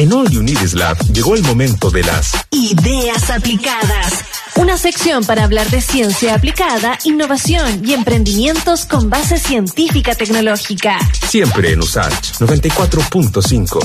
En 0.00 0.14
All 0.14 0.30
You 0.30 0.42
Need 0.42 0.62
Is 0.62 0.72
Lab 0.72 0.96
llegó 1.12 1.34
el 1.34 1.42
momento 1.42 1.90
de 1.90 2.02
las 2.02 2.32
Ideas 2.50 3.28
aplicadas. 3.28 4.24
Una 4.56 4.78
sección 4.78 5.24
para 5.24 5.44
hablar 5.44 5.68
de 5.68 5.82
ciencia 5.82 6.34
aplicada, 6.34 6.98
innovación 7.04 7.86
y 7.86 7.92
emprendimientos 7.92 8.86
con 8.86 9.10
base 9.10 9.38
científica 9.38 10.14
tecnológica. 10.14 10.96
Siempre 11.28 11.72
en 11.72 11.80
USACH 11.80 12.32
94.5. 12.38 13.78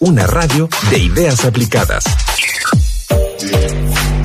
Una 0.00 0.26
radio 0.26 0.68
de 0.90 0.98
ideas 0.98 1.46
aplicadas. 1.46 2.04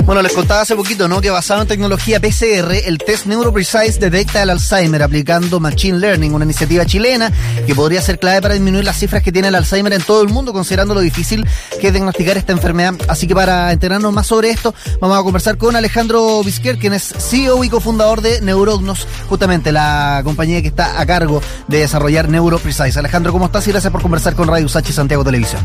Bueno, 0.08 0.22
les 0.22 0.32
contaba 0.32 0.62
hace 0.62 0.74
poquito, 0.74 1.10
¿no? 1.10 1.20
Que 1.20 1.30
basado 1.30 1.62
en 1.62 1.68
tecnología 1.68 2.22
PCR, 2.22 2.72
el 2.86 2.98
test 2.98 3.26
NeuroPrecise 3.26 4.00
detecta 4.00 4.42
el 4.42 4.50
Alzheimer 4.52 5.04
aplicando 5.04 5.60
Machine 5.60 6.00
Learning, 6.00 6.34
una 6.34 6.46
iniciativa 6.46 6.86
chilena 6.86 7.30
que 7.66 7.76
podría 7.76 8.02
ser 8.02 8.18
clave 8.18 8.42
para 8.42 8.54
disminuir 8.54 8.86
las 8.86 8.98
cifras 8.98 9.22
que 9.22 9.34
tiene 9.34 9.50
el 9.50 9.56
Alzheimer 9.56 9.92
en 9.92 10.02
todo 10.02 10.22
el 10.22 10.30
mundo, 10.30 10.54
considerando 10.54 10.94
lo 10.94 11.02
difícil 11.02 11.46
que 11.82 11.88
es 11.88 11.94
diagnosticar 11.94 12.38
esta 12.38 12.54
enfermedad. 12.54 12.94
Así 13.10 13.28
que 13.28 13.36
para 13.36 13.70
enterarnos 13.74 14.14
más 14.14 14.28
sobre 14.28 14.50
esto, 14.50 14.74
vamos 15.02 15.20
a 15.20 15.24
conversar 15.24 15.58
con 15.58 15.76
Alejandro 15.76 16.42
Vizquer, 16.42 16.78
quien 16.78 16.94
es 16.94 17.04
CEO 17.04 17.66
y 17.66 17.70
cofundador 17.70 18.22
de 18.22 18.40
Neurognos, 18.40 19.06
justamente 19.28 19.74
la 19.74 20.22
compañía 20.24 20.62
que 20.62 20.70
está 20.70 21.02
a 21.02 21.06
cargo 21.06 21.42
de 21.68 21.80
desarrollar 21.80 22.30
NeuroPrecise. 22.30 22.98
Alejandro, 22.98 23.34
¿cómo 23.34 23.48
estás? 23.48 23.68
Y 23.68 23.72
gracias 23.72 23.92
por 23.92 24.02
conversar 24.02 24.36
con 24.36 24.48
Radio 24.48 24.70
Sachi 24.70 24.94
Santiago 24.94 25.26
Televisión. 25.26 25.62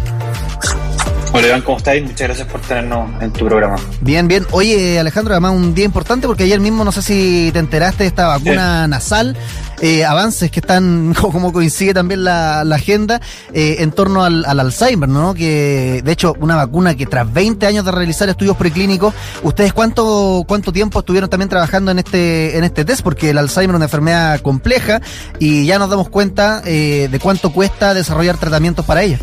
Hola 1.35 1.47
Iván, 1.47 1.63
¿cómo 1.63 1.79
estáis? 1.79 2.03
Muchas 2.03 2.29
gracias 2.29 2.47
por 2.47 2.61
tenernos 2.61 3.09
en 3.23 3.33
tu 3.33 3.47
programa. 3.47 3.77
Bien, 4.03 4.29
bien. 4.29 4.47
Oye, 4.51 4.99
Alejandro, 4.99 5.33
además 5.33 5.53
un 5.53 5.75
día 5.75 5.87
importante 5.87 6.27
porque 6.27 6.45
ayer 6.45 6.61
mismo, 6.61 6.85
no 6.85 6.93
sé 6.93 7.01
si 7.01 7.51
te 7.55 7.59
enteraste 7.59 8.05
de 8.05 8.09
esta 8.09 8.27
vacuna 8.27 8.87
nasal, 8.87 9.35
eh, 9.81 10.05
avances 10.05 10.51
que 10.51 10.61
están, 10.61 11.15
como 11.21 11.51
coincide 11.53 11.95
también 11.95 12.23
la, 12.23 12.61
agenda, 12.61 13.23
eh, 13.55 13.77
en 13.79 13.93
torno 13.93 14.25
al, 14.25 14.45
Alzheimer, 14.45 15.09
¿no? 15.09 15.33
Que 15.33 16.03
de 16.05 16.13
hecho, 16.13 16.37
una 16.39 16.55
vacuna 16.55 16.95
que 16.95 17.07
tras 17.07 17.33
20 17.33 17.67
años 17.67 17.87
de 17.87 17.93
realizar 17.93 18.29
estudios 18.29 18.59
preclínicos, 18.59 19.15
¿ustedes 19.43 19.73
cuánto, 19.73 20.45
cuánto 20.47 20.71
tiempo 20.71 20.99
estuvieron 20.99 21.31
también 21.31 21.49
trabajando 21.49 21.91
en 21.91 21.99
este, 21.99 22.59
en 22.59 22.65
este 22.65 22.85
test? 22.85 23.01
Porque 23.03 23.31
el 23.31 23.39
Alzheimer 23.39 23.75
es 23.75 23.77
una 23.77 23.87
enfermedad 23.87 24.39
compleja 24.41 25.01
y 25.39 25.65
ya 25.65 25.79
nos 25.79 25.89
damos 25.89 26.11
cuenta 26.11 26.61
eh, 26.67 27.09
de 27.11 27.19
cuánto 27.19 27.55
cuesta 27.55 27.95
desarrollar 27.95 28.37
tratamientos 28.37 28.85
para 28.85 29.03
ella. 29.03 29.19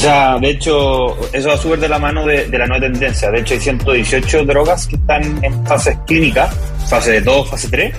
O 0.00 0.02
sea, 0.02 0.38
de 0.38 0.48
hecho, 0.48 1.30
eso 1.30 1.50
va 1.50 1.58
súper 1.58 1.78
de 1.78 1.86
la 1.86 1.98
mano 1.98 2.24
de, 2.24 2.48
la 2.48 2.66
nueva 2.66 2.80
tendencia. 2.80 3.30
De 3.30 3.40
hecho, 3.40 3.52
hay 3.52 3.60
118 3.60 4.46
drogas 4.46 4.86
que 4.86 4.96
están 4.96 5.44
en 5.44 5.66
fases 5.66 5.94
clínicas, 6.06 6.56
fase 6.88 7.12
de 7.12 7.20
2, 7.20 7.50
fase 7.50 7.68
3, 7.68 7.94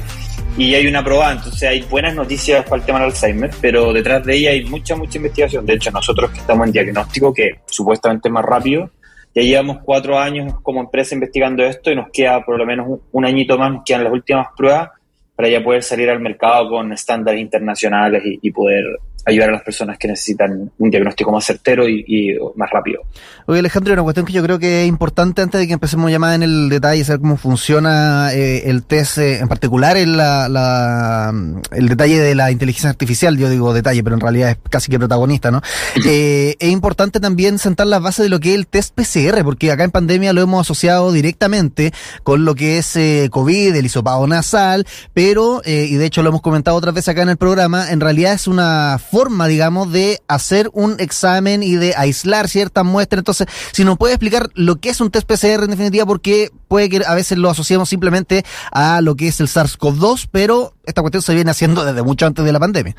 y 0.58 0.74
hay 0.74 0.88
una 0.88 1.04
probada. 1.04 1.34
Entonces, 1.34 1.62
hay 1.62 1.84
buenas 1.84 2.16
noticias 2.16 2.64
para 2.64 2.78
el 2.78 2.88
tema 2.88 2.98
del 3.02 3.10
Alzheimer, 3.10 3.52
pero 3.62 3.94
detrás 3.94 4.26
de 4.26 4.36
ella 4.36 4.50
hay 4.50 4.66
mucha, 4.66 4.96
mucha 4.96 5.20
investigación. 5.20 5.64
De 5.64 5.76
hecho, 5.76 5.92
nosotros 5.92 6.32
que 6.32 6.40
estamos 6.40 6.66
en 6.66 6.74
diagnóstico, 6.74 7.32
que 7.32 7.60
supuestamente 7.68 8.30
es 8.30 8.34
más 8.34 8.46
rápido, 8.46 8.90
ya 9.36 9.44
llevamos 9.44 9.78
cuatro 9.84 10.18
años 10.18 10.56
como 10.64 10.82
empresa 10.82 11.14
investigando 11.14 11.64
esto 11.64 11.92
y 11.92 11.96
nos 11.96 12.10
queda 12.12 12.44
por 12.44 12.58
lo 12.58 12.66
menos 12.66 13.00
un, 13.12 13.26
añito 13.26 13.60
más, 13.60 13.74
nos 13.74 13.84
quedan 13.86 14.06
las 14.06 14.14
últimas 14.14 14.48
pruebas 14.58 14.90
para 15.36 15.50
ya 15.50 15.64
poder 15.64 15.84
salir 15.84 16.10
al 16.10 16.20
mercado 16.20 16.68
con 16.68 16.92
estándares 16.94 17.40
internacionales 17.40 18.24
y 18.26 18.50
poder 18.50 18.86
ayudar 19.26 19.50
a 19.50 19.52
las 19.54 19.62
personas 19.62 19.98
que 19.98 20.08
necesitan 20.08 20.72
un 20.78 20.90
diagnóstico 20.90 21.32
más 21.32 21.46
certero 21.46 21.88
y, 21.88 22.38
más 22.56 22.70
rápido. 22.70 23.02
Oye 23.46 23.60
Alejandro, 23.60 23.94
una 23.94 24.04
cuestión 24.04 24.26
que 24.26 24.34
yo 24.34 24.44
creo 24.44 24.60
que 24.60 24.84
es 24.84 24.88
importante 24.88 25.42
antes 25.42 25.60
de 25.60 25.68
que 25.68 25.74
empecemos 25.74 26.08
a 26.08 26.12
llamar 26.12 26.36
en 26.36 26.44
el 26.44 26.70
detalle, 26.70 27.04
saber 27.04 27.22
cómo 27.22 27.38
funciona 27.38 28.34
eh, 28.34 28.70
el 28.70 28.84
test 28.84 29.18
eh, 29.18 29.40
en 29.40 29.48
particular, 29.48 29.98
el, 29.98 30.18
la, 30.18 31.34
el 31.72 31.90
detalle 31.90 32.20
de 32.20 32.36
la 32.36 32.52
inteligencia 32.52 32.90
artificial, 32.90 33.38
yo 33.38 33.50
digo 33.50 33.74
detalle, 33.74 34.04
pero 34.04 34.16
en 34.16 34.22
realidad 34.22 34.52
es 34.52 34.58
casi 34.70 34.92
que 34.92 35.00
protagonista, 35.00 35.52
¿no? 35.52 35.62
Eh, 36.06 36.56
es 36.60 36.70
importante 36.70 37.20
también 37.20 37.58
sentar 37.60 37.88
las 37.88 38.02
bases 38.02 38.24
de 38.24 38.30
lo 38.30 38.40
que 38.40 38.52
es 38.52 38.56
el 38.56 38.68
test 38.68 38.96
PCR, 38.96 39.44
porque 39.44 39.72
acá 39.72 39.84
en 39.84 39.92
pandemia 39.92 40.34
lo 40.34 40.42
hemos 40.42 40.62
asociado 40.62 41.12
directamente 41.12 41.94
con 42.24 42.46
lo 42.46 42.56
que 42.56 42.78
es 42.78 42.98
COVID, 43.30 43.76
el 43.76 43.86
hisopado 43.86 44.26
nasal, 44.28 44.86
pero, 45.14 45.62
y 45.66 45.96
de 45.96 46.06
hecho 46.06 46.24
lo 46.24 46.30
hemos 46.30 46.42
comentado 46.42 46.78
otras 46.78 46.94
veces 46.94 47.10
acá 47.10 47.22
en 47.24 47.30
el 47.30 47.38
programa, 47.38 47.92
en 47.92 48.00
realidad 48.00 48.34
es 48.34 48.48
una 48.48 48.98
forma, 49.12 49.48
digamos, 49.48 49.92
de 49.92 50.20
hacer 50.28 50.70
un 50.74 50.96
examen 51.00 51.64
y 51.64 51.76
de 51.76 51.94
aislar 51.98 52.48
ciertas 52.48 52.86
muestras. 52.86 53.20
Entonces, 53.20 53.48
si 53.72 53.84
nos 53.84 53.98
puede 53.98 54.14
explicar 54.14 54.50
lo 54.56 54.78
que 54.78 54.90
es 54.90 55.02
un 55.02 55.12
test 55.12 55.28
PCR 55.28 55.64
en 55.64 55.72
definitiva, 55.72 56.06
porque 56.06 56.50
puede 56.68 56.90
que 56.90 57.02
a 57.06 57.14
veces 57.14 57.38
lo 57.38 57.50
asociamos 57.50 57.90
simplemente 57.90 58.44
a 58.72 59.02
lo 59.02 59.16
que 59.16 59.28
es 59.28 59.40
el 59.42 59.48
SARS-CoV-2, 59.48 60.30
pero 60.32 60.74
esta 60.86 61.02
cuestión 61.02 61.22
se 61.22 61.36
viene 61.36 61.52
haciendo 61.52 61.84
desde 61.84 62.04
mucho 62.04 62.26
antes 62.26 62.46
de 62.46 62.52
la 62.52 62.60
pandemia. 62.60 62.96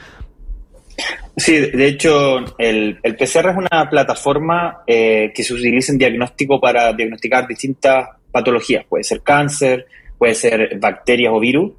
Sí, 1.36 1.58
de 1.58 1.86
hecho, 1.88 2.44
el, 2.58 2.98
PCR 3.02 3.50
es 3.50 3.56
una 3.56 3.88
plataforma 3.88 4.82
eh, 4.86 5.32
que 5.34 5.42
se 5.42 5.54
utiliza 5.54 5.92
en 5.92 5.98
diagnóstico 5.98 6.60
para 6.60 6.92
diagnosticar 6.92 7.46
distintas 7.48 8.08
patologías. 8.30 8.84
Puede 8.86 9.04
ser 9.04 9.22
cáncer, 9.22 9.86
puede 10.18 10.34
ser 10.34 10.78
bacterias 10.78 11.32
o 11.34 11.40
virus. 11.40 11.72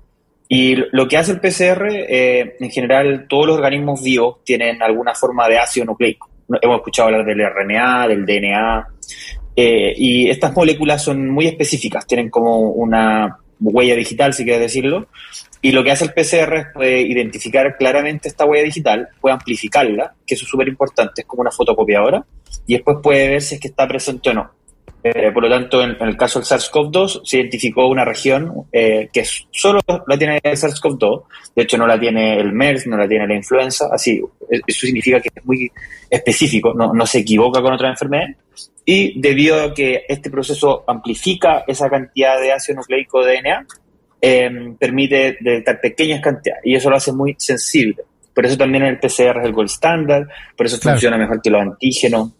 Y 0.47 0.75
lo 0.91 1.07
que 1.07 1.17
hace 1.17 1.31
el 1.31 1.39
PCR, 1.39 1.87
eh, 1.89 2.57
en 2.59 2.69
general, 2.69 3.25
todos 3.27 3.47
los 3.47 3.57
organismos 3.57 4.03
vivos 4.03 4.43
tienen 4.43 4.81
alguna 4.81 5.15
forma 5.15 5.47
de 5.47 5.57
ácido 5.57 5.85
nucleico. 5.85 6.29
Hemos 6.61 6.77
escuchado 6.77 7.07
hablar 7.07 7.25
del 7.25 7.41
RNA, 7.41 8.07
del 8.07 8.25
DNA, 8.25 8.87
eh, 9.55 9.93
y 9.95 10.29
estas 10.29 10.53
moléculas 10.55 11.03
son 11.03 11.29
muy 11.29 11.47
específicas, 11.47 12.05
tienen 12.05 12.29
como 12.29 12.71
una 12.71 13.37
huella 13.59 13.95
digital, 13.95 14.33
si 14.33 14.43
quieres 14.43 14.61
decirlo, 14.61 15.07
y 15.61 15.71
lo 15.71 15.83
que 15.83 15.91
hace 15.91 16.05
el 16.05 16.13
PCR 16.13 16.57
es 16.57 16.65
puede 16.73 17.01
identificar 17.01 17.77
claramente 17.77 18.27
esta 18.27 18.45
huella 18.45 18.65
digital, 18.65 19.09
puede 19.21 19.35
amplificarla, 19.35 20.13
que 20.25 20.35
eso 20.35 20.43
es 20.43 20.49
súper 20.49 20.67
importante, 20.67 21.21
es 21.21 21.27
como 21.27 21.41
una 21.41 21.51
fotocopiadora, 21.51 22.25
y 22.67 22.73
después 22.73 22.97
puede 23.01 23.29
ver 23.29 23.41
si 23.41 23.55
es 23.55 23.61
que 23.61 23.69
está 23.69 23.87
presente 23.87 24.31
o 24.31 24.33
no. 24.33 24.51
Eh, 25.05 25.31
por 25.33 25.43
lo 25.43 25.49
tanto, 25.49 25.83
en, 25.83 25.97
el 25.99 26.15
caso 26.15 26.39
del 26.39 26.47
SARS-CoV-2 26.47 27.21
se 27.25 27.37
identificó 27.37 27.87
una 27.87 28.05
región 28.05 28.67
eh, 28.71 29.09
que 29.11 29.25
solo 29.51 29.81
la 30.07 30.17
tiene 30.17 30.39
el 30.41 30.55
SARS-CoV-2, 30.55 31.23
de 31.57 31.63
hecho 31.63 31.77
no 31.77 31.85
la 31.85 31.99
tiene 31.99 32.39
el 32.39 32.53
MERS, 32.53 32.87
no 32.87 32.95
la 32.95 33.05
tiene 33.05 33.27
la 33.27 33.35
influenza, 33.35 33.89
así, 33.91 34.21
e, 34.49 34.61
eso 34.65 34.85
significa 34.85 35.19
que 35.19 35.29
es 35.35 35.45
muy 35.45 35.69
específico, 36.09 36.73
no, 36.73 36.93
no 36.93 37.05
se 37.05 37.19
equivoca 37.19 37.61
con 37.61 37.73
otra 37.73 37.89
enfermedad, 37.89 38.27
y 38.85 39.19
debido 39.19 39.61
a 39.61 39.73
que 39.73 40.05
este 40.07 40.29
proceso 40.29 40.85
amplifica 40.87 41.65
esa 41.67 41.89
cantidad 41.89 42.39
de 42.39 42.53
ácido 42.53 42.77
nucleico 42.77 43.25
de 43.25 43.41
DNA, 43.41 43.67
em, 44.21 44.77
permite 44.77 45.37
detectar 45.41 45.81
pequeñas 45.81 46.21
cantidades, 46.21 46.61
y 46.63 46.75
eso 46.75 46.89
lo 46.89 46.95
hace 46.95 47.11
muy 47.11 47.35
sensible. 47.37 48.03
Por 48.33 48.45
eso 48.45 48.57
también 48.57 48.83
el 48.83 48.99
PCR 48.99 49.39
es 49.39 49.45
el 49.45 49.51
gold 49.51 49.69
standard, 49.69 50.27
por 50.55 50.65
eso 50.65 50.77
funciona 50.77 51.17
mejor 51.17 51.41
que 51.41 51.49
los 51.49 51.61
antígenos, 51.61 52.31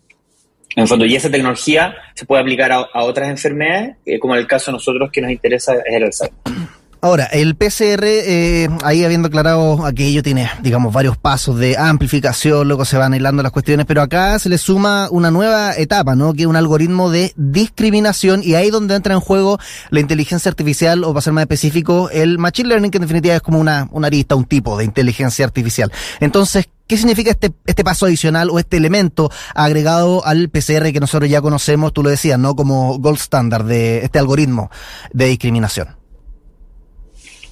en 0.75 0.87
fondo, 0.87 1.05
y 1.05 1.15
esa 1.15 1.29
tecnología 1.29 1.95
se 2.15 2.25
puede 2.25 2.41
aplicar 2.41 2.71
a, 2.71 3.03
otras 3.03 3.29
enfermedades, 3.29 3.97
eh, 4.05 4.19
como 4.19 4.35
en 4.35 4.41
el 4.41 4.47
caso 4.47 4.71
de 4.71 4.77
nosotros 4.77 5.09
que 5.11 5.21
nos 5.21 5.31
interesa 5.31 5.75
es 5.75 5.95
el 5.95 6.03
Alzheimer. 6.03 6.82
Ahora, 7.03 7.25
el 7.25 7.57
PCR, 7.57 8.05
eh, 8.05 8.69
ahí 8.81 9.03
habiendo 9.03 9.27
aclarado 9.27 9.85
aquello, 9.85 10.23
tiene, 10.23 10.49
digamos, 10.61 10.93
varios 10.93 11.17
pasos 11.17 11.59
de 11.59 11.77
amplificación, 11.77 12.65
luego 12.65 12.85
se 12.85 12.95
van 12.95 13.11
aislando 13.11 13.43
las 13.43 13.51
cuestiones, 13.51 13.85
pero 13.85 14.01
acá 14.01 14.39
se 14.39 14.47
le 14.47 14.57
suma 14.57 15.09
una 15.11 15.29
nueva 15.29 15.75
etapa, 15.75 16.15
¿no? 16.15 16.33
Que 16.33 16.43
es 16.43 16.47
un 16.47 16.55
algoritmo 16.55 17.09
de 17.09 17.33
discriminación 17.35 18.39
y 18.41 18.53
ahí 18.53 18.69
donde 18.69 18.95
entra 18.95 19.15
en 19.15 19.19
juego 19.19 19.59
la 19.89 19.99
inteligencia 19.99 20.47
artificial, 20.47 21.03
o 21.03 21.09
para 21.09 21.19
ser 21.19 21.33
más 21.33 21.41
específico, 21.41 22.09
el 22.09 22.37
machine 22.37 22.69
learning, 22.69 22.89
que 22.89 22.99
en 22.99 23.01
definitiva 23.01 23.35
es 23.35 23.41
como 23.41 23.59
una, 23.59 23.89
una 23.91 24.07
arista, 24.07 24.35
un 24.35 24.45
tipo 24.45 24.77
de 24.77 24.85
inteligencia 24.85 25.43
artificial. 25.43 25.91
Entonces, 26.21 26.69
¿Qué 26.87 26.97
significa 26.97 27.31
este, 27.31 27.51
este 27.65 27.83
paso 27.83 28.05
adicional 28.05 28.49
o 28.49 28.59
este 28.59 28.75
elemento 28.75 29.31
agregado 29.55 30.25
al 30.25 30.49
PCR 30.49 30.91
que 30.91 30.99
nosotros 30.99 31.29
ya 31.29 31.41
conocemos, 31.41 31.93
tú 31.93 32.03
lo 32.03 32.09
decías, 32.09 32.37
¿no? 32.37 32.55
Como 32.57 32.99
gold 32.99 33.19
standard 33.19 33.65
de 33.65 34.03
este 34.03 34.19
algoritmo 34.19 34.69
de 35.13 35.27
discriminación. 35.27 36.02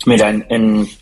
Mira, 0.06 0.34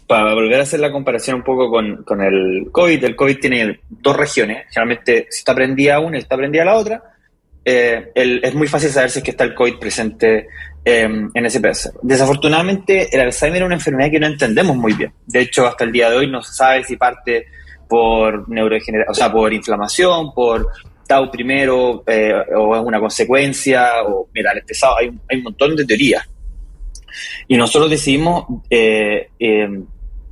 para 0.07 0.33
volver 0.33 0.59
a 0.59 0.63
hacer 0.63 0.79
la 0.79 0.91
comparación 0.91 1.37
un 1.37 1.43
poco 1.43 1.69
con, 1.69 2.21
el 2.21 2.67
COVID, 2.71 3.03
el 3.03 3.15
COVID 3.15 3.39
tiene 3.39 3.79
dos 3.89 4.15
regiones. 4.15 4.65
Generalmente, 4.69 5.27
si 5.29 5.39
está 5.39 5.55
prendida 5.55 5.99
una 5.99 6.17
está 6.17 6.35
prendida 6.35 6.65
la 6.65 6.75
otra, 6.75 7.03
eh, 7.63 8.11
es 8.13 8.55
muy 8.55 8.67
fácil 8.67 8.89
saber 8.89 9.09
si 9.09 9.19
es 9.19 9.25
que 9.25 9.31
está 9.31 9.43
el 9.43 9.53
COVID 9.53 9.77
presente 9.77 10.47
em, 10.83 11.29
en 11.33 11.45
ese 11.45 11.59
PCR. 11.59 11.99
Desafortunadamente, 12.01 13.13
el 13.13 13.21
Alzheimer 13.21 13.61
es 13.61 13.65
una 13.65 13.75
enfermedad 13.75 14.11
que 14.11 14.19
no 14.19 14.27
entendemos 14.27 14.75
muy 14.75 14.93
bien. 14.93 15.13
De 15.25 15.41
hecho, 15.41 15.65
hasta 15.65 15.83
el 15.83 15.91
día 15.91 16.09
de 16.09 16.17
hoy 16.17 16.27
no 16.29 16.41
se 16.41 16.53
sabe 16.53 16.83
si 16.83 16.97
parte 16.97 17.47
por 17.87 18.47
neurodegeneración, 18.49 19.11
o 19.11 19.15
sea, 19.15 19.31
por 19.31 19.53
inflamación, 19.53 20.33
por 20.33 20.67
tau 21.07 21.31
primero, 21.31 22.03
eh, 22.05 22.33
o 22.55 22.75
es 22.75 22.81
una 22.83 22.99
consecuencia, 22.99 24.03
o 24.05 24.29
mira, 24.33 24.51
el 24.51 24.63
pesado, 24.63 24.97
hay, 24.99 25.09
hay 25.27 25.37
un 25.37 25.43
montón 25.43 25.75
de 25.75 25.85
teorías. 25.85 26.28
Y 27.47 27.57
nosotros 27.57 27.89
decidimos 27.89 28.45
eh, 28.69 29.29
eh, 29.39 29.81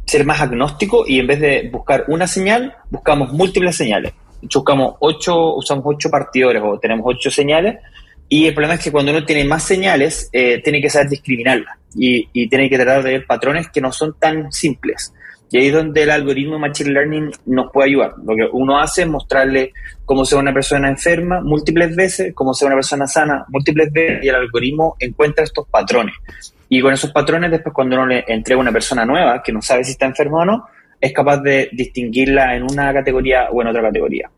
ser 0.06 0.26
más 0.26 0.42
agnósticos 0.42 1.10
y 1.10 1.20
en 1.20 1.28
vez 1.28 1.40
de 1.40 1.70
buscar 1.72 2.06
una 2.08 2.28
señal, 2.28 2.76
buscamos 2.90 3.32
múltiples 3.34 3.76
señales. 3.76 4.14
Buscamos 4.42 4.96
ocho, 5.00 5.56
usamos 5.56 5.84
ocho 5.88 6.10
partidores 6.10 6.62
o 6.64 6.80
tenemos 6.80 7.06
ocho 7.08 7.32
señales 7.32 7.78
y 8.30 8.46
el 8.46 8.54
problema 8.54 8.76
es 8.76 8.84
que 8.84 8.92
cuando 8.92 9.12
uno 9.12 9.26
tiene 9.26 9.44
más 9.46 9.64
señales, 9.64 10.30
tiene 10.32 10.82
que 10.82 10.90
saber 10.90 11.10
discriminarlas 11.10 11.78
y 11.96 12.48
tiene 12.50 12.70
que 12.70 12.78
tratar 12.78 13.04
de 13.04 13.12
ver 13.14 13.26
patrones 13.26 13.70
que 13.70 13.82
no 13.82 13.92
son 13.92 14.16
tan 14.20 14.52
simples. 14.52 15.14
Y 15.50 15.58
ahí 15.58 15.68
es 15.68 15.74
donde 15.74 16.04
el 16.04 16.10
algoritmo 16.10 16.60
Machine 16.60 16.92
Learning 16.92 17.32
nos 17.46 17.72
puede 17.72 17.90
ayudar. 17.90 18.16
Lo 18.26 18.36
que 18.36 18.48
uno 18.52 18.80
hace 18.80 19.04
es 19.04 19.08
mostrarle 19.08 19.72
cómo 20.04 20.26
sea 20.26 20.40
una 20.40 20.54
persona 20.54 20.90
enferma 20.90 21.42
múltiples 21.42 21.96
veces, 21.96 22.34
cómo 22.34 22.54
sea 22.54 22.68
una 22.68 22.76
persona 22.76 23.08
sana 23.08 23.46
múltiples 23.48 23.92
veces, 23.92 24.24
y 24.24 24.28
el 24.28 24.36
algoritmo 24.36 24.96
encuentra 25.00 25.44
estos 25.44 25.68
patrones. 25.68 26.16
Y 26.70 26.82
con 26.82 26.94
esos 26.94 27.12
patrones, 27.12 27.52
después 27.52 27.74
cuando 27.74 27.96
uno 27.96 28.08
le 28.08 28.26
entrega 28.28 28.60
una 28.60 28.74
persona 28.74 29.06
nueva 29.06 29.42
que 29.42 29.54
no 29.54 29.62
sabe 29.62 29.86
si 29.86 29.92
está 29.92 30.06
enferma 30.06 30.40
o 30.40 30.46
no, 30.46 30.68
es 31.00 31.14
capaz 31.14 31.38
de 31.38 31.70
distinguirla 31.72 32.56
en 32.56 32.64
una 32.64 32.94
categoría 32.94 33.50
o 33.52 33.62
en 33.62 33.68
otra 33.68 33.84
categoría. 33.84 34.30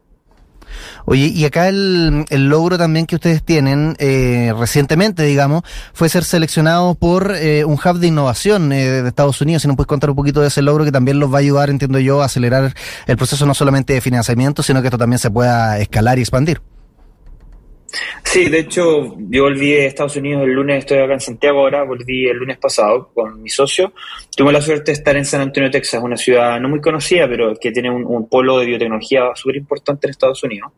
Oye, 1.06 1.28
y 1.28 1.46
acá 1.46 1.68
el, 1.68 2.26
logro 2.30 2.78
también 2.78 3.06
que 3.06 3.16
ustedes 3.16 3.44
tienen 3.44 3.96
eh, 4.00 4.54
recientemente, 4.58 5.24
digamos, 5.24 5.64
fue 5.94 6.10
ser 6.10 6.24
seleccionado 6.24 6.96
por 6.96 7.36
eh, 7.36 7.66
un 7.66 7.74
hub 7.74 8.00
de 8.00 8.08
innovación 8.08 8.72
eh, 8.72 9.02
de 9.02 9.08
Estados 9.08 9.42
Unidos. 9.42 9.62
Si 9.62 9.68
nos 9.68 9.78
puedes 9.78 9.88
contar 9.88 10.10
un 10.10 10.16
poquito 10.16 10.42
de 10.42 10.48
ese 10.48 10.62
logro 10.62 10.86
que 10.86 10.92
también 10.92 11.20
los 11.20 11.32
va 11.32 11.38
a 11.38 11.42
ayudar, 11.42 11.70
entiendo 11.70 12.00
yo, 12.00 12.22
a 12.22 12.26
acelerar 12.26 12.74
el 13.08 13.18
proceso 13.18 13.46
no 13.46 13.54
solamente 13.54 13.94
de 13.94 14.02
financiamiento, 14.02 14.64
sino 14.64 14.82
que 14.82 14.88
esto 14.88 14.98
también 14.98 15.20
se 15.20 15.32
pueda 15.32 15.80
escalar 15.80 16.18
y 16.18 16.22
expandir. 16.22 16.62
Sí, 18.24 18.50
de 18.50 18.60
hecho, 18.60 19.16
yo 19.18 19.44
volví 19.44 19.72
de 19.72 19.88
Estados 19.88 20.16
Unidos 20.16 20.44
el 20.44 20.54
lunes, 20.54 20.80
estoy 20.80 21.00
acá 21.00 21.14
en 21.14 21.20
Santiago 21.20 21.60
ahora, 21.60 21.84
volví 21.84 22.28
el 22.28 22.38
lunes 22.38 22.58
pasado 22.58 23.12
con 23.14 23.42
mi 23.42 23.50
socio. 23.50 23.94
Tuve 24.36 24.52
la 24.52 24.62
suerte 24.62 24.92
de 24.92 24.98
estar 24.98 25.16
en 25.18 25.26
San 25.26 25.42
Antonio, 25.42 25.72
Texas, 25.72 26.02
una 26.04 26.18
ciudad 26.18 26.60
no 26.60 26.70
muy 26.70 26.82
conocida, 26.82 27.28
pero 27.28 27.56
que 27.56 27.72
tiene 27.72 27.90
un, 27.90 28.30
polo 28.30 28.60
de 28.60 28.68
biotecnología 28.68 29.32
súper 29.36 29.58
importante 29.58 30.08
en 30.08 30.12
Estados 30.12 30.44
Unidos. 30.44 30.72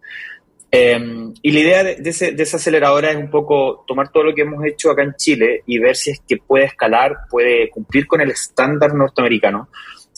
Em, 0.74 1.34
y 1.42 1.52
la 1.52 1.60
idea 1.60 1.84
de, 1.84 1.96
de, 1.96 2.44
esa 2.44 2.56
aceleradora 2.56 3.12
es 3.12 3.18
un 3.18 3.30
poco 3.30 3.84
tomar 3.86 4.10
todo 4.10 4.24
lo 4.24 4.34
que 4.34 4.44
hemos 4.44 4.66
hecho 4.66 4.90
acá 4.90 5.04
en 5.04 5.16
Chile 5.16 5.64
y 5.66 5.80
ver 5.80 5.98
si 5.98 6.12
es 6.12 6.22
que 6.26 6.38
puede 6.38 6.64
escalar, 6.66 7.14
puede 7.30 7.70
cumplir 7.70 8.08
con 8.08 8.22
el 8.22 8.32
estándar 8.32 8.94
norteamericano 8.94 9.68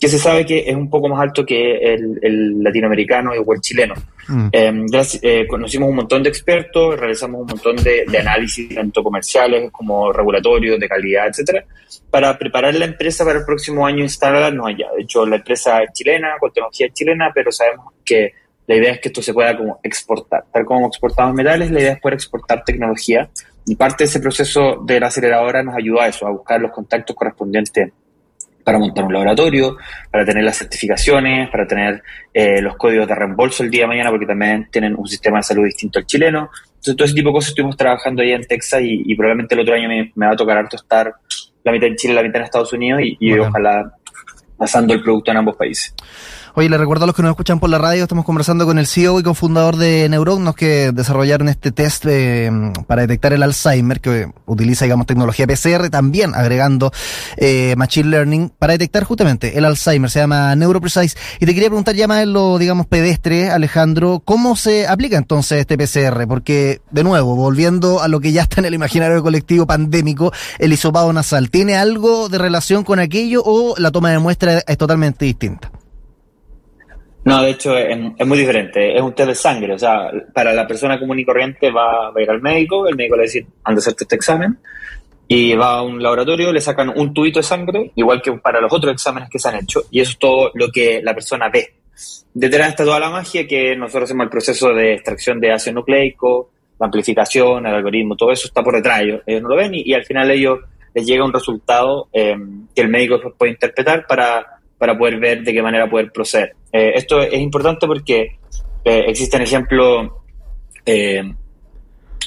que 0.04 0.10
se 0.10 0.20
sabe 0.20 0.46
que 0.46 0.66
es 0.68 0.76
un 0.76 0.90
poco 0.90 1.08
más 1.08 1.22
alto 1.22 1.46
que 1.46 1.78
el, 1.94 2.62
latinoamericano 2.62 3.32
o 3.32 3.54
el 3.54 3.62
chileno. 3.62 3.94
Mm. 4.28 4.48
Em, 4.52 4.86
eh, 5.22 5.48
conocimos 5.48 5.88
un 5.88 5.96
montón 5.96 6.22
de 6.22 6.28
expertos, 6.28 7.00
realizamos 7.00 7.40
un 7.40 7.48
montón 7.48 7.78
de, 7.78 8.06
análisis, 8.20 8.76
tanto 8.76 9.02
comerciales 9.02 9.72
como 9.72 10.12
regulatorios, 10.12 10.78
de 10.78 10.90
calidad, 10.90 11.30
etcétera, 11.30 11.64
para 12.12 12.38
preparar 12.38 12.76
la 12.76 12.84
empresa 12.84 13.24
para 13.24 13.40
el 13.40 13.46
próximo 13.46 13.88
año 13.88 14.04
instalarnos 14.04 14.68
allá. 14.68 14.88
De 14.94 15.04
hecho, 15.04 15.26
la 15.26 15.38
empresa 15.38 15.82
es 15.82 15.94
chilena, 15.94 16.34
con 16.38 16.52
tecnología 16.52 16.90
chilena, 16.92 17.32
pero 17.34 17.50
sabemos 17.54 17.94
que 18.04 18.34
la 18.68 18.76
idea 18.76 18.92
es 18.92 19.00
que 19.00 19.08
esto 19.08 19.22
se 19.22 19.34
pueda 19.34 19.58
como 19.58 19.80
exportar. 19.84 20.44
Tal 20.52 20.66
como 20.66 20.86
exportamos 20.88 21.34
metales, 21.34 21.72
la 21.72 21.80
idea 21.80 21.94
es 21.94 22.02
poder 22.02 22.16
exportar 22.16 22.62
tecnología. 22.66 23.30
Y 23.66 23.78
parte 23.78 24.04
de 24.04 24.10
ese 24.10 24.20
proceso 24.20 24.84
de 24.86 25.00
la 25.00 25.08
aceleradora 25.08 25.64
nos 25.64 25.78
ayuda 25.78 26.04
a 26.04 26.08
eso, 26.10 26.28
a 26.28 26.32
buscar 26.32 26.60
los 26.60 26.72
contactos 26.72 27.16
correspondientes 27.16 27.94
para 28.64 28.80
montar 28.80 29.04
un 29.04 29.14
laboratorio, 29.14 29.78
para 30.12 30.26
tener 30.26 30.44
las 30.44 30.58
certificaciones, 30.58 31.50
para 31.50 31.68
tener 31.68 32.02
eh, 32.34 32.62
los 32.62 32.76
códigos 32.78 33.08
de 33.08 33.16
reembolso 33.16 33.64
el 33.64 33.70
día 33.70 33.82
de 33.82 33.88
mañana, 33.88 34.10
porque 34.10 34.26
también 34.26 34.68
tienen 34.72 34.96
un 34.96 35.08
sistema 35.08 35.38
de 35.38 35.44
salud 35.44 35.66
distinto 35.66 36.00
al 36.00 36.06
chileno. 36.06 36.50
Entonces, 36.68 36.96
todo 36.96 37.06
ese 37.06 37.16
tipo 37.16 37.30
de 37.30 37.34
cosas 37.34 37.50
estuvimos 37.50 37.78
trabajando 37.78 38.22
ahí 38.22 38.32
en 38.32 38.46
Texas 38.46 38.82
y, 38.84 39.16
probablemente 39.16 39.56
el 39.56 39.62
otro 39.62 39.74
año 39.74 39.88
me, 39.88 40.12
va 40.28 40.34
a 40.34 40.36
tocar 40.36 40.58
harto 40.58 40.76
estar 40.76 41.14
la 41.64 41.72
mitad 41.72 41.88
en 41.88 41.96
Chile, 41.96 42.14
la 42.14 42.24
mitad 42.24 42.38
en 42.38 42.44
Estados 42.44 42.74
Unidos 42.74 43.02
y, 43.04 43.34
ojalá 43.38 43.94
pasando 44.58 44.94
el 44.94 45.02
producto 45.02 45.32
en 45.32 45.38
ambos 45.38 45.56
países. 45.56 45.94
Oye, 46.56 46.70
le 46.70 46.78
recuerdo 46.78 47.06
a 47.06 47.08
los 47.08 47.16
que 47.16 47.24
nos 47.24 47.32
escuchan 47.32 47.60
por 47.60 47.72
la 47.72 47.80
radio, 47.80 48.04
estamos 48.04 48.26
conversando 48.26 48.68
con 48.68 48.78
el 48.78 48.86
CEO 48.86 49.20
y 49.20 49.24
cofundador 49.24 49.76
de 49.76 50.08
Neurognos 50.08 50.54
que 50.54 50.92
desarrollaron 50.92 51.50
este 51.50 51.72
test 51.72 52.06
eh, 52.08 52.52
para 52.86 53.02
detectar 53.02 53.34
el 53.34 53.42
Alzheimer, 53.42 54.00
que 54.00 54.32
utiliza, 54.46 54.86
digamos, 54.86 55.08
tecnología 55.08 55.48
PCR, 55.48 55.90
también 55.90 56.36
agregando 56.36 56.92
eh, 57.38 57.74
Machine 57.76 58.10
Learning 58.10 58.50
para 58.50 58.74
detectar 58.74 59.04
justamente 59.04 59.58
el 59.58 59.66
Alzheimer, 59.66 60.12
se 60.12 60.20
llama 60.20 60.56
NeuroPrecise. 60.56 61.18
Y 61.40 61.48
te 61.48 61.56
quería 61.56 61.70
preguntar 61.70 61.96
ya 61.96 62.08
más 62.08 62.22
en 62.22 62.34
lo, 62.34 62.60
digamos, 62.60 62.86
pedestre, 62.86 63.50
Alejandro, 63.50 64.22
¿cómo 64.24 64.56
se 64.56 64.86
aplica 64.86 65.18
entonces 65.18 65.60
este 65.60 65.76
PCR? 65.76 66.28
Porque, 66.28 66.82
de 66.92 67.04
nuevo, 67.04 67.36
volviendo 67.36 68.00
a 68.00 68.08
lo 68.08 68.20
que 68.20 68.32
ya 68.32 68.44
está 68.44 68.62
en 68.62 68.66
el 68.66 68.76
imaginario 68.76 69.24
colectivo 69.24 69.66
pandémico, 69.66 70.32
el 70.60 70.72
hisopado 70.72 71.12
nasal, 71.14 71.50
¿tiene 71.50 71.78
algo 71.78 72.30
de 72.30 72.38
relación 72.38 72.84
con 72.84 73.00
aquello 73.00 73.42
o 73.44 73.74
la 73.80 73.90
toma 73.90 74.12
de 74.12 74.20
muestra 74.20 74.60
es 74.68 74.78
totalmente 74.78 75.26
distinta? 75.26 75.72
No, 77.26 77.42
de 77.42 77.52
hecho 77.52 77.78
es, 77.78 77.98
muy 78.26 78.38
diferente. 78.38 78.96
Es 78.96 79.02
un 79.02 79.14
test 79.14 79.30
de 79.30 79.36
sangre. 79.36 79.74
O 79.74 79.80
sea, 79.80 80.12
para 80.34 80.54
la 80.54 80.68
persona 80.68 81.00
común 81.00 81.20
y 81.20 81.26
corriente 81.26 81.72
va, 81.72 82.10
a 82.10 82.22
ir 82.22 82.30
al 82.30 82.42
médico, 82.42 82.88
el 82.88 82.96
médico 82.96 83.16
le 83.16 83.24
dice, 83.24 83.46
anda 83.64 83.80
a 83.80 83.82
hacerte 83.82 84.04
este 84.04 84.16
examen, 84.16 84.58
y 85.28 85.56
va 85.56 85.78
a 85.78 85.82
un 85.84 86.04
laboratorio, 86.04 86.52
le 86.52 86.62
sacan 86.62 86.92
un 86.96 87.14
tubito 87.14 87.40
de 87.40 87.44
sangre, 87.44 87.92
igual 87.96 88.22
que 88.22 88.34
para 88.34 88.60
los 88.60 88.72
otros 88.72 88.94
exámenes 88.94 89.30
que 89.30 89.40
se 89.40 89.50
han 89.50 89.56
hecho, 89.56 89.84
y 89.90 90.02
eso 90.02 90.12
es 90.12 90.20
todo 90.20 90.52
lo 90.54 90.70
que 90.70 91.02
la 91.02 91.14
persona 91.14 91.50
ve. 91.50 91.76
Detrás 92.34 92.70
está 92.70 92.84
toda 92.84 93.00
la 93.00 93.10
magia 93.10 93.48
que 93.48 93.76
nosotros 93.76 94.06
hacemos 94.06 94.26
el 94.26 94.30
proceso 94.30 94.74
de 94.74 94.96
extracción 94.96 95.40
de 95.40 95.52
ácido 95.52 95.76
nucleico, 95.76 96.50
la 96.80 96.88
amplificación, 96.88 97.66
el 97.66 97.74
algoritmo, 97.74 98.16
todo 98.16 98.32
eso 98.32 98.48
está 98.48 98.64
por 98.64 98.76
detrás. 98.76 99.02
Ellos, 99.02 99.22
no 99.42 99.50
lo 99.50 99.56
ven 99.56 99.72
y, 99.74 99.94
al 99.94 100.04
final 100.04 100.30
ellos 100.32 100.60
les 100.94 101.06
llega 101.06 101.24
un 101.24 101.34
resultado 101.34 102.10
eh, 102.12 102.36
que 102.76 102.82
el 102.82 102.90
médico 102.90 103.20
puede 103.38 103.54
interpretar 103.54 104.06
para 104.08 104.60
para 104.84 104.98
poder 104.98 105.18
ver 105.18 105.44
de 105.44 105.54
qué 105.54 105.62
manera 105.62 105.90
poder 105.90 106.12
proceder. 106.12 106.58
Eh, 106.70 106.92
esto 106.96 107.22
es 107.22 107.40
importante 107.40 107.88
porque 107.88 108.36
eh, 108.84 109.04
existen 109.08 109.42
ejemplos, 109.42 110.12
eh, 110.86 111.24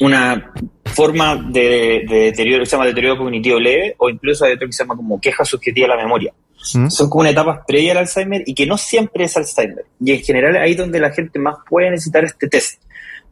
una 0.00 0.55
forma 0.87 1.37
de, 1.37 2.06
deterioro 2.08 2.62
que 2.62 2.70
se 2.70 2.76
llama 2.76 2.87
deterioro 2.87 3.19
cognitivo 3.19 3.61
leve 3.61 3.94
o 3.99 4.08
incluso 4.08 4.47
hay 4.47 4.55
otro 4.55 4.69
que 4.69 4.73
se 4.73 4.85
llama 4.85 4.97
como 4.97 5.20
queja 5.20 5.44
subjetiva 5.44 5.87
de 5.87 5.97
la 5.97 6.03
memoria. 6.03 6.32
¿Mm? 6.73 6.88
Son 6.88 7.11
como 7.11 7.20
una 7.20 7.29
etapa 7.29 7.62
previa 7.69 7.93
al 7.93 7.99
Alzheimer 7.99 8.43
y 8.47 8.55
que 8.55 8.64
no 8.64 8.79
siempre 8.79 9.25
es 9.25 9.37
Alzheimer. 9.37 9.85
Y 10.00 10.12
en 10.12 10.23
general 10.23 10.56
ahí 10.56 10.70
es 10.70 10.79
donde 10.79 10.99
la 10.99 11.11
gente 11.11 11.38
más 11.38 11.56
puede 11.69 11.91
necesitar 11.91 12.25
este 12.25 12.49
test 12.49 12.82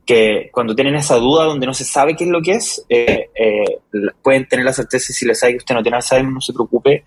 que 0.04 0.50
cuando 0.52 0.74
tienen 0.74 0.96
esa 0.96 1.16
duda 1.16 1.44
donde 1.44 1.64
no 1.64 1.72
se 1.72 1.86
sabe 1.86 2.14
qué 2.14 2.24
es 2.24 2.30
lo 2.30 2.42
que 2.42 2.56
es, 2.56 2.84
pueden 4.22 4.46
tener 4.46 4.66
la 4.66 4.74
certeza 4.74 5.14
si 5.14 5.24
les 5.24 5.40
sabe 5.40 5.52
que 5.52 5.58
usted 5.60 5.74
no 5.74 5.82
tiene 5.82 5.96
Alzheimer, 5.96 6.30
no 6.30 6.42
se 6.42 6.52
preocupe, 6.52 7.04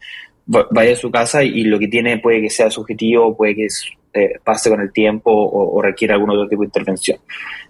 vaya 0.47 0.93
a 0.93 0.95
su 0.95 1.11
casa 1.11 1.43
y, 1.43 1.63
lo 1.63 1.77
que 1.77 1.87
tiene 1.87 2.19
puede 2.19 2.41
que 2.41 2.49
sea 2.49 2.71
subjetivo, 2.71 3.35
puede 3.35 3.55
que 3.55 3.67
eh, 4.13 4.39
pase 4.43 4.69
con 4.69 4.79
el 4.81 4.91
tiempo 4.91 5.31
o, 5.31 5.81
requiera 5.81 6.15
algún 6.15 6.31
otro 6.31 6.47
tipo 6.47 6.61
de 6.61 6.67
intervención. 6.67 7.19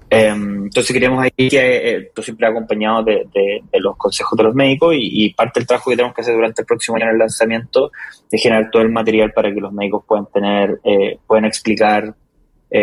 Em, 0.09 0.65
entonces 0.65 0.93
queremos 0.93 1.21
ahí 1.21 1.49
que 1.49 1.57
eh, 1.57 1.97
esto 1.97 2.21
siempre 2.21 2.47
acompañado 2.47 3.03
de, 3.03 3.27
los 3.73 3.97
consejos 3.97 4.37
de 4.37 4.43
los 4.43 4.55
médicos 4.55 4.95
y, 4.97 5.33
parte 5.33 5.59
del 5.59 5.67
trabajo 5.67 5.89
que 5.89 5.97
tenemos 5.97 6.15
que 6.15 6.21
hacer 6.21 6.35
durante 6.35 6.61
el 6.61 6.65
próximo 6.65 6.95
año 6.95 7.07
en 7.07 7.11
el 7.11 7.17
lanzamiento 7.17 7.91
es 8.31 8.41
generar 8.41 8.69
todo 8.71 8.83
el 8.83 8.89
material 8.89 9.33
para 9.33 9.53
que 9.53 9.59
los 9.59 9.73
médicos 9.73 10.03
puedan 10.07 10.27
tener, 10.27 10.79
eh, 10.83 11.17
puedan 11.25 11.45
explicar 11.45 12.13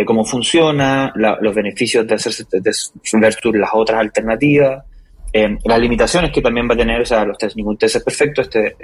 cómo 0.06 0.24
funciona, 0.24 1.12
los 1.14 1.54
beneficios 1.54 2.06
de 2.06 2.14
hacerse 2.14 2.44
de 2.50 2.72
versus 3.20 3.54
las 3.54 3.70
otras 3.74 4.00
alternativas, 4.00 4.82
em, 5.30 5.58
las 5.62 5.78
limitaciones 5.78 6.32
que 6.32 6.40
también 6.40 6.66
va 6.66 6.72
a 6.72 6.78
tener, 6.78 7.02
o 7.02 7.04
sea, 7.04 7.22
los 7.26 7.36
test, 7.36 7.54
ningún 7.54 7.76
test 7.76 7.96
es 7.96 8.02
perfecto, 8.02 8.40
este 8.40 8.76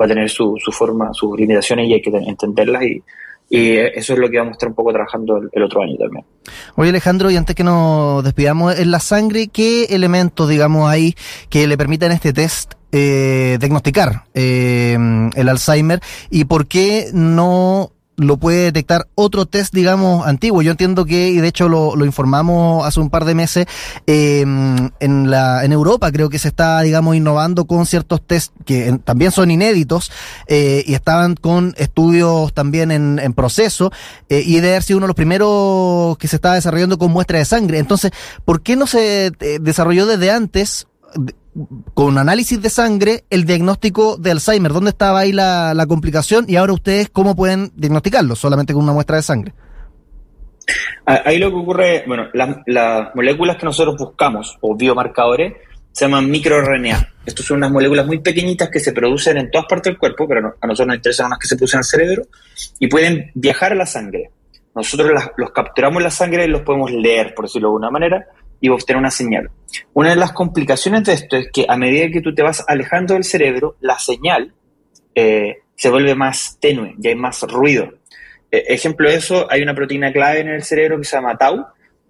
va 0.00 0.04
a 0.04 0.08
tener 0.08 0.28
su, 0.28 0.56
su 0.62 0.72
forma, 0.72 1.12
sus 1.12 1.38
limitaciones 1.38 1.88
y 1.88 1.94
hay 1.94 2.02
que 2.02 2.10
entenderlas 2.10 2.82
y, 2.82 3.02
y 3.48 3.76
eso 3.76 4.14
es 4.14 4.18
lo 4.18 4.28
que 4.28 4.38
vamos 4.38 4.52
a 4.52 4.54
estar 4.54 4.68
un 4.68 4.74
poco 4.74 4.92
trabajando 4.92 5.40
el, 5.52 5.62
otro 5.62 5.82
año 5.82 5.96
también. 5.96 6.24
Oye 6.74 6.90
Alejandro, 6.90 7.30
y 7.30 7.36
antes 7.36 7.54
que 7.54 7.64
nos 7.64 8.24
despidamos, 8.24 8.78
en 8.78 8.90
la 8.90 9.00
sangre, 9.00 9.48
¿qué 9.48 9.84
elementos, 9.84 10.48
digamos, 10.48 10.90
hay 10.90 11.14
que 11.48 11.66
le 11.66 11.76
permitan 11.76 12.12
este 12.12 12.32
test 12.32 12.74
eh, 12.92 13.56
diagnosticar 13.60 14.24
eh, 14.34 14.96
el 15.34 15.48
Alzheimer 15.48 16.00
y 16.30 16.44
por 16.44 16.66
qué 16.66 17.10
no 17.12 17.92
lo 18.16 18.36
puede 18.38 18.64
detectar 18.64 19.08
otro 19.14 19.46
test, 19.46 19.74
digamos, 19.74 20.26
antiguo. 20.26 20.62
Yo 20.62 20.70
entiendo 20.70 21.04
que, 21.04 21.28
y 21.28 21.36
de 21.36 21.48
hecho 21.48 21.68
lo, 21.68 21.96
lo 21.96 22.04
informamos 22.04 22.86
hace 22.86 23.00
un 23.00 23.10
par 23.10 23.24
de 23.24 23.34
meses, 23.34 23.66
em, 24.06 24.90
en, 25.00 25.30
la, 25.30 25.64
en 25.64 25.72
Europa 25.72 26.10
creo 26.12 26.30
que 26.30 26.38
se 26.38 26.48
está, 26.48 26.80
digamos, 26.80 27.16
innovando 27.16 27.66
con 27.66 27.86
ciertos 27.86 28.26
test 28.26 28.52
que 28.64 28.98
también 29.04 29.30
son 29.30 29.50
inéditos 29.50 30.10
eh, 30.46 30.82
y 30.86 30.94
estaban 30.94 31.34
con 31.34 31.74
estudios 31.76 32.52
también 32.52 32.90
en, 32.90 33.18
en 33.18 33.32
proceso 33.34 33.92
eh, 34.28 34.42
y 34.44 34.60
de 34.60 34.70
haber 34.70 34.82
sido 34.82 34.98
uno 34.98 35.06
de 35.06 35.08
los 35.08 35.16
primeros 35.16 36.18
que 36.18 36.28
se 36.28 36.36
estaba 36.36 36.54
desarrollando 36.54 36.98
con 36.98 37.12
muestra 37.12 37.38
de 37.38 37.44
sangre. 37.44 37.78
Entonces, 37.78 38.12
¿por 38.44 38.62
qué 38.62 38.76
no 38.76 38.86
se 38.86 39.26
eh, 39.26 39.58
desarrolló 39.60 40.06
desde 40.06 40.30
antes? 40.30 40.86
Con 41.94 42.18
análisis 42.18 42.60
de 42.60 42.70
sangre 42.70 43.24
el 43.30 43.44
diagnóstico 43.44 44.16
de 44.16 44.30
Alzheimer. 44.30 44.72
¿Dónde 44.72 44.90
estaba 44.90 45.20
ahí 45.20 45.32
la, 45.32 45.84
complicación? 45.88 46.44
Y 46.48 46.56
ahora 46.56 46.72
ustedes, 46.72 47.08
¿cómo 47.10 47.34
pueden 47.34 47.72
diagnosticarlo? 47.74 48.36
Solamente 48.36 48.72
con 48.72 48.82
una 48.82 48.92
muestra 48.92 49.16
de 49.16 49.22
sangre. 49.22 49.54
Ahí 51.04 51.38
lo 51.38 51.50
que 51.50 51.56
ocurre, 51.56 52.04
bueno, 52.06 52.28
las, 52.34 53.14
moléculas 53.14 53.56
que 53.56 53.66
nosotros 53.66 53.96
buscamos, 53.96 54.58
o 54.60 54.76
biomarcadores, 54.76 55.54
se 55.92 56.04
llaman 56.04 56.30
microRNA. 56.30 57.14
Estas 57.24 57.46
son 57.46 57.58
unas 57.58 57.70
moléculas 57.70 58.06
muy 58.06 58.18
pequeñitas 58.18 58.68
que 58.68 58.80
se 58.80 58.92
producen 58.92 59.38
en 59.38 59.50
todas 59.50 59.66
partes 59.66 59.92
del 59.92 59.98
cuerpo, 59.98 60.28
pero 60.28 60.56
a 60.60 60.66
nosotros 60.66 60.88
nos 60.88 60.96
interesan 60.96 61.26
unas 61.26 61.38
que 61.38 61.48
se 61.48 61.56
producen 61.56 61.78
en 61.78 61.80
el 61.80 61.84
cerebro, 61.84 62.22
y 62.78 62.86
pueden 62.88 63.30
viajar 63.34 63.72
a 63.72 63.76
la 63.76 63.86
sangre. 63.86 64.30
Nosotros 64.74 65.10
los 65.38 65.50
capturamos 65.52 65.98
en 65.98 66.04
la 66.04 66.10
sangre 66.10 66.44
y 66.44 66.48
los 66.48 66.60
podemos 66.62 66.90
leer, 66.90 67.34
por 67.34 67.46
decirlo 67.46 67.68
de 67.68 67.70
alguna 67.70 67.90
manera, 67.90 68.26
y 68.60 68.68
obtener 68.68 68.98
una 68.98 69.10
señal. 69.10 69.50
Una 69.92 70.10
de 70.10 70.16
las 70.16 70.32
complicaciones 70.32 71.04
de 71.04 71.12
esto 71.12 71.36
es 71.36 71.48
que 71.52 71.66
a 71.68 71.76
medida 71.76 72.10
que 72.10 72.20
tú 72.20 72.34
te 72.34 72.42
vas 72.42 72.64
alejando 72.66 73.14
del 73.14 73.24
cerebro, 73.24 73.76
la 73.80 73.98
señal 73.98 74.52
eh, 75.14 75.58
se 75.74 75.90
vuelve 75.90 76.14
más 76.14 76.58
tenue 76.60 76.94
y 77.00 77.08
hay 77.08 77.14
más 77.14 77.42
ruido. 77.42 77.90
E, 78.50 78.64
ejemplo 78.68 79.08
de 79.08 79.16
eso, 79.16 79.46
hay 79.50 79.62
una 79.62 79.74
proteína 79.74 80.12
clave 80.12 80.40
en 80.40 80.48
el 80.48 80.62
cerebro 80.62 80.98
que 80.98 81.04
se 81.04 81.16
llama 81.16 81.36
tau. 81.36 81.66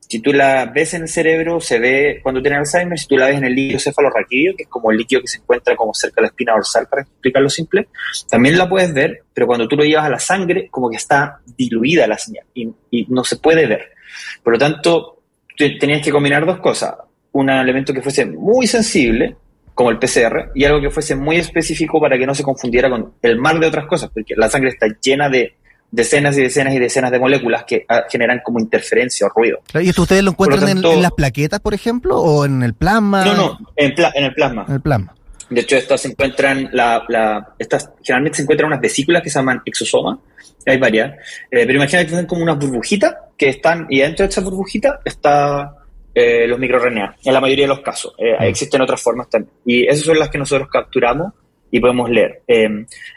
Si 0.08 0.20
tú 0.20 0.32
la 0.32 0.66
ves 0.66 0.94
en 0.94 1.02
el 1.02 1.08
cerebro, 1.08 1.60
se 1.60 1.80
ve 1.80 2.20
cuando 2.22 2.40
tienes 2.40 2.72
Alzheimer, 2.72 2.96
si 2.96 3.08
tú 3.08 3.16
la 3.16 3.26
ves 3.26 3.38
en 3.38 3.44
el 3.44 3.54
líquido 3.56 3.80
cefalorraquídeo, 3.80 4.54
que 4.56 4.62
es 4.62 4.68
como 4.68 4.92
el 4.92 4.98
líquido 4.98 5.20
que 5.20 5.26
se 5.26 5.38
encuentra 5.38 5.74
como 5.74 5.92
cerca 5.94 6.16
de 6.16 6.22
la 6.22 6.28
espina 6.28 6.52
dorsal, 6.52 6.86
para 6.88 7.02
explicarlo 7.02 7.50
simple, 7.50 7.88
también 8.30 8.56
la 8.56 8.68
puedes 8.68 8.94
ver, 8.94 9.24
pero 9.34 9.48
cuando 9.48 9.66
tú 9.66 9.74
lo 9.74 9.82
llevas 9.82 10.06
a 10.06 10.10
la 10.10 10.20
sangre, 10.20 10.68
como 10.70 10.90
que 10.90 10.96
está 10.96 11.40
diluida 11.56 12.06
la 12.06 12.18
señal 12.18 12.46
y 12.54 13.06
no 13.08 13.24
se 13.24 13.36
puede 13.36 13.66
ver. 13.66 13.96
Por 14.44 14.52
lo 14.52 14.58
tanto, 14.60 15.15
tenías 15.56 16.02
que 16.02 16.10
combinar 16.10 16.44
dos 16.46 16.58
cosas. 16.58 16.94
Un 17.32 17.50
elemento 17.50 17.92
que 17.92 18.02
fuese 18.02 18.26
muy 18.26 18.66
sensible, 18.66 19.36
como 19.74 19.90
el 19.90 19.98
PCR, 19.98 20.52
y 20.54 20.64
algo 20.64 20.80
que 20.80 20.90
fuese 20.90 21.16
muy 21.16 21.36
específico 21.36 22.00
para 22.00 22.16
que 22.16 22.26
no 22.26 22.34
se 22.34 22.42
confundiera 22.42 22.88
con 22.88 23.14
el 23.22 23.38
mar 23.38 23.58
de 23.58 23.66
otras 23.66 23.86
cosas, 23.86 24.10
porque 24.12 24.34
la 24.36 24.48
sangre 24.48 24.70
está 24.70 24.86
llena 25.02 25.28
de 25.28 25.54
decenas 25.90 26.36
y 26.36 26.42
decenas 26.42 26.74
y 26.74 26.78
decenas 26.78 27.10
de 27.10 27.18
moléculas 27.18 27.64
que 27.64 27.84
ah, 27.88 28.04
generan 28.08 28.40
como 28.44 28.58
interferencia 28.58 29.26
o 29.26 29.30
ruido. 29.30 29.60
¿Y 29.74 29.88
esto 29.88 30.02
ustedes 30.02 30.22
lo 30.22 30.32
encuentran 30.32 30.68
en, 30.68 31.02
las 31.02 31.12
plaquetas, 31.12 31.60
por 31.60 31.74
ejemplo, 31.74 32.18
o 32.18 32.44
en 32.44 32.62
el 32.62 32.74
plasma? 32.74 33.24
No, 33.24 33.34
no, 33.34 33.58
en, 33.76 33.94
en 34.14 34.24
el 34.24 34.34
plasma. 34.34 34.64
En 34.68 34.74
el 34.74 34.80
plasma. 34.80 35.14
De 35.48 35.60
hecho, 35.60 35.76
estas 35.76 36.00
se 36.00 36.08
encuentran, 36.08 36.70
la, 36.72 37.04
la, 37.08 37.54
estas 37.58 37.90
generalmente 38.02 38.36
se 38.36 38.42
encuentran 38.42 38.68
unas 38.68 38.80
vesículas 38.80 39.22
que 39.22 39.30
se 39.30 39.38
llaman 39.38 39.62
exosoma, 39.64 40.18
hay 40.66 40.78
varias, 40.78 41.12
eh, 41.50 41.64
pero 41.66 41.74
imagínate 41.74 42.08
que 42.08 42.16
son 42.16 42.26
como 42.26 42.42
unas 42.42 42.58
burbujitas 42.58 43.14
que 43.36 43.48
están, 43.48 43.86
y 43.88 44.00
dentro 44.00 44.24
de 44.24 44.30
esas 44.30 44.44
burbujitas 44.44 44.98
está 45.04 45.74
eh, 46.14 46.46
los 46.46 46.58
microRNA, 46.58 47.16
en 47.24 47.34
la 47.34 47.40
mayoría 47.40 47.64
de 47.64 47.68
los 47.68 47.80
casos. 47.80 48.14
Eh, 48.18 48.36
mm. 48.38 48.42
Existen 48.44 48.80
otras 48.80 49.00
formas 49.00 49.28
también. 49.28 49.52
Y 49.64 49.86
esas 49.86 50.04
son 50.04 50.18
las 50.18 50.30
que 50.30 50.38
nosotros 50.38 50.68
capturamos 50.70 51.32
y 51.70 51.80
podemos 51.80 52.08
leer. 52.08 52.42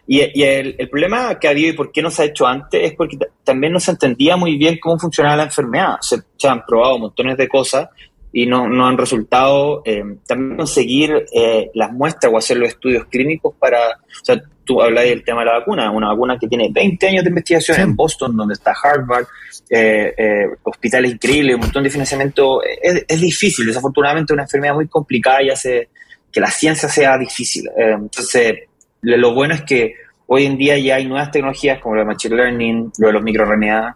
y, 0.07 0.19
el, 0.19 0.75
el, 0.77 0.89
problema 0.89 1.39
que 1.39 1.47
ha 1.47 1.51
habido 1.51 1.69
y 1.69 1.73
por 1.73 1.91
qué 1.91 2.01
no 2.01 2.11
se 2.11 2.23
ha 2.23 2.25
hecho 2.25 2.45
antes 2.45 2.83
es 2.83 2.93
porque 2.93 3.17
también 3.43 3.71
no 3.71 3.79
se 3.79 3.91
entendía 3.91 4.35
muy 4.35 4.57
bien 4.57 4.79
cómo 4.81 4.99
funcionaba 4.99 5.37
la 5.37 5.43
enfermedad. 5.43 5.97
Se, 6.01 6.17
se 6.35 6.47
han 6.47 6.65
probado 6.65 6.99
montones 6.99 7.37
de 7.37 7.47
cosas 7.47 7.89
y 8.31 8.45
no, 8.45 8.67
no 8.67 8.87
han 8.87 8.97
resultado. 8.97 9.81
Eh, 9.85 10.03
también 10.27 10.57
conseguir 10.57 11.25
eh, 11.33 11.71
las 11.73 11.91
muestras 11.91 12.31
o 12.33 12.37
hacer 12.37 12.57
los 12.57 12.69
estudios 12.69 13.05
clínicos 13.05 13.55
para, 13.59 13.79
o 13.79 14.25
sea, 14.25 14.41
tú 14.69 14.79
hablas 14.83 15.05
del 15.05 15.23
tema 15.23 15.39
de 15.39 15.47
la 15.47 15.57
vacuna, 15.57 15.89
una 15.89 16.09
vacuna 16.09 16.37
que 16.37 16.47
tiene 16.47 16.69
20 16.71 17.07
años 17.07 17.23
de 17.23 17.29
investigación 17.29 17.79
en 17.79 17.95
Boston, 17.95 18.37
donde 18.37 18.53
está 18.53 18.71
Harvard, 18.71 19.25
eh, 19.67 20.13
eh, 20.15 20.45
hospitales 20.61 21.13
increíbles, 21.13 21.55
un 21.55 21.61
montón 21.61 21.83
de 21.83 21.89
financiamiento. 21.89 22.61
Es, 22.63 23.03
es, 23.07 23.19
difícil, 23.19 23.65
desafortunadamente, 23.65 24.31
una 24.31 24.43
enfermedad 24.43 24.75
muy 24.75 24.87
complicada 24.87 25.41
y 25.41 25.49
hace 25.49 25.89
que 26.31 26.39
la 26.39 26.51
ciencia 26.51 26.87
sea 26.87 27.17
difícil. 27.17 27.67
entonces, 27.75 28.59
lo 29.01 29.33
bueno 29.33 29.55
es 29.55 29.63
que 29.63 29.95
hoy 30.27 30.45
en 30.45 30.55
día 30.55 30.77
ya 30.77 30.97
hay 30.97 31.07
nuevas 31.07 31.31
tecnologías 31.31 31.79
como 31.79 31.95
el 31.95 32.05
Machine 32.05 32.35
Learning, 32.35 32.91
lo 32.99 33.07
de 33.07 33.13
los 33.13 33.23
microRNA, 33.23 33.95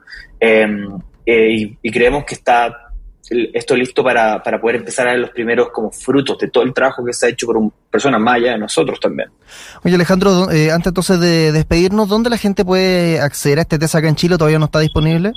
y, 1.23 1.77
y 1.83 1.91
creemos 1.91 2.25
que 2.25 2.33
está 2.33 2.92
esto 3.29 3.75
listo 3.75 4.03
para, 4.03 4.43
para, 4.43 4.59
poder 4.59 4.77
empezar 4.77 5.07
a 5.07 5.11
ver 5.11 5.19
los 5.21 5.29
primeros 5.29 5.69
como 5.69 5.91
frutos 5.91 6.37
de 6.37 6.49
todo 6.49 6.63
el 6.63 6.73
trabajo 6.73 7.05
que 7.05 7.13
se 7.13 7.25
ha 7.25 7.29
hecho 7.29 7.47
por 7.47 7.57
un, 7.57 7.71
personas 7.89 8.19
más 8.19 8.35
allá 8.35 8.51
de 8.51 8.57
nosotros 8.57 8.99
también. 8.99 9.29
Oye 9.83 9.95
Alejandro, 9.95 10.51
eh, 10.51 10.71
antes 10.71 10.87
entonces 10.87 11.19
de 11.19 11.51
despedirnos, 11.51 12.09
¿dónde 12.09 12.29
la 12.29 12.37
gente 12.37 12.65
puede 12.65 13.21
acceder 13.21 13.59
a 13.59 13.61
este 13.61 13.79
test 13.79 13.95
acá 13.95 14.09
en 14.09 14.15
Chile? 14.15 14.37
¿Todavía 14.37 14.59
no 14.59 14.65
está 14.65 14.79
disponible? 14.79 15.31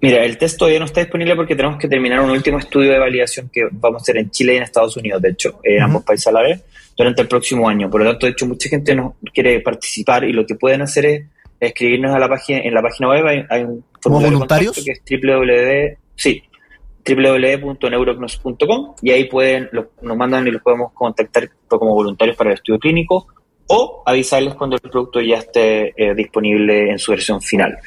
Mira, 0.00 0.24
el 0.24 0.38
test 0.38 0.58
todavía 0.58 0.78
no 0.78 0.86
está 0.86 1.00
disponible 1.00 1.36
porque 1.36 1.54
tenemos 1.54 1.78
que 1.78 1.86
terminar 1.86 2.20
un 2.20 2.30
último 2.30 2.58
estudio 2.58 2.90
de 2.92 2.98
validación 2.98 3.50
que 3.52 3.68
vamos 3.70 4.00
a 4.00 4.02
hacer 4.02 4.16
en 4.16 4.30
Chile 4.30 4.54
y 4.54 4.56
en 4.56 4.62
Estados 4.62 4.96
Unidos, 4.96 5.20
de 5.20 5.30
hecho, 5.30 5.60
en 5.62 5.82
ambos 5.82 6.04
países 6.04 6.28
a 6.28 6.32
la 6.32 6.40
vez, 6.40 6.64
durante 6.96 7.20
el 7.20 7.28
próximo 7.28 7.68
año. 7.68 7.90
Por 7.90 8.02
lo 8.02 8.10
tanto, 8.10 8.26
de 8.26 8.32
hecho, 8.32 8.46
mucha 8.46 8.68
gente 8.70 8.94
no 8.94 9.16
quiere 9.34 9.60
participar 9.60 10.24
y 10.24 10.32
lo 10.32 10.46
que 10.46 10.54
pueden 10.54 10.80
hacer 10.82 11.04
es 11.04 11.24
escribirnos 11.60 12.14
a 12.14 12.18
la 12.18 12.28
página, 12.28 12.60
en 12.60 12.72
la 12.72 12.80
página 12.80 13.10
web 13.10 13.46
hay, 13.50 13.62
un 13.62 13.84
formulario 14.00 14.38
voluntarios? 14.38 14.82
que 14.82 14.92
es 14.92 15.02
www, 15.22 15.98
sí, 16.16 16.42
www.neurognos.com 17.04 18.94
y 19.02 19.10
ahí 19.10 19.24
pueden 19.24 19.68
nos 20.02 20.16
mandan 20.16 20.46
y 20.46 20.50
los 20.50 20.62
podemos 20.62 20.92
contactar 20.92 21.48
como 21.68 21.94
voluntarios 21.94 22.36
para 22.36 22.50
el 22.50 22.54
estudio 22.54 22.78
clínico 22.78 23.26
o 23.68 24.02
avisarles 24.04 24.54
cuando 24.54 24.76
el 24.76 24.82
producto 24.82 25.20
ya 25.20 25.38
esté 25.38 25.94
eh, 25.96 26.14
disponible 26.14 26.90
en 26.90 26.98
su 26.98 27.12
versión 27.12 27.40
final. 27.40 27.78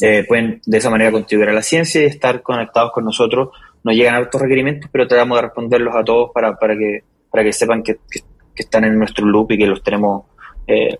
Eh, 0.00 0.24
pueden 0.26 0.60
de 0.64 0.78
esa 0.78 0.90
manera 0.90 1.10
contribuir 1.10 1.48
a 1.48 1.52
la 1.52 1.62
ciencia 1.62 2.02
y 2.02 2.06
estar 2.06 2.42
conectados 2.42 2.92
con 2.92 3.04
nosotros. 3.04 3.50
Nos 3.82 3.94
llegan 3.94 4.14
hartos 4.14 4.40
requerimientos, 4.40 4.88
pero 4.92 5.08
tratamos 5.08 5.38
de 5.38 5.42
responderlos 5.42 5.94
a 5.96 6.04
todos 6.04 6.30
para, 6.32 6.56
para, 6.56 6.76
que, 6.76 7.00
para 7.30 7.42
que 7.42 7.52
sepan 7.52 7.82
que, 7.82 7.96
que, 8.10 8.20
están 8.54 8.84
en 8.84 8.98
nuestro 8.98 9.26
loop 9.26 9.52
y 9.52 9.58
que 9.58 9.66
los 9.66 9.82
tenemos 9.82 10.24
eh, 10.66 10.96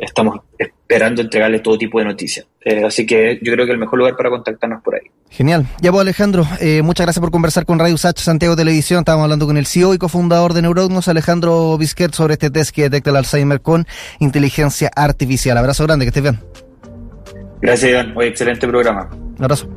estamos 0.00 0.40
esperando 0.88 1.20
entregarles 1.20 1.62
todo 1.62 1.76
tipo 1.76 1.98
de 1.98 2.04
noticias. 2.04 2.46
Eh, 2.64 2.84
así 2.84 3.04
que 3.04 3.40
yo 3.42 3.52
creo 3.52 3.66
que 3.66 3.72
el 3.72 3.78
mejor 3.78 3.98
lugar 3.98 4.16
para 4.16 4.30
contactarnos 4.30 4.82
por 4.84 4.94
ahí. 4.94 5.10
Genial. 5.30 5.66
Ya 5.80 5.90
pues 5.90 6.02
Alejandro, 6.02 6.46
eh, 6.60 6.82
muchas 6.82 7.06
gracias 7.06 7.20
por 7.20 7.32
conversar 7.32 7.66
con 7.66 7.80
Radio 7.80 7.98
Sach 7.98 8.16
Santiago 8.18 8.54
Televisión. 8.54 9.00
Estábamos 9.00 9.24
hablando 9.24 9.46
con 9.46 9.56
el 9.56 9.66
CEO 9.66 9.94
y 9.94 9.98
cofundador 9.98 10.54
de 10.54 10.62
Neurognos, 10.62 11.08
Alejandro 11.08 11.76
Bisquet, 11.76 12.12
sobre 12.12 12.34
este 12.34 12.50
test 12.50 12.72
que 12.72 12.82
detecta 12.82 13.10
el 13.10 13.16
Alzheimer 13.16 13.60
con 13.60 13.84
inteligencia 14.20 14.88
artificial. 14.94 15.58
Abrazo 15.58 15.82
grande, 15.84 16.04
que 16.04 16.10
estés 16.10 16.22
bien. 16.22 16.38
Gracias, 17.60 17.90
Iván. 17.90 18.16
Hoy 18.16 18.26
excelente 18.28 18.68
programa. 18.68 19.10
Un 19.10 19.44
abrazo. 19.44 19.68